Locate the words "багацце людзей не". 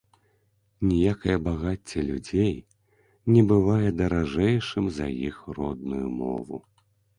1.47-3.45